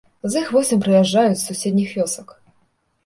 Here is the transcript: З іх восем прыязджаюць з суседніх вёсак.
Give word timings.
З 0.35 0.39
іх 0.43 0.47
восем 0.55 0.81
прыязджаюць 0.85 1.35
з 1.37 1.43
суседніх 1.47 1.95
вёсак. 2.01 2.27